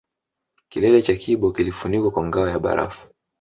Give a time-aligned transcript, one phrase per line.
[0.69, 3.07] Kilele cha Kibo kilifunikwa kwa ngao ya barafu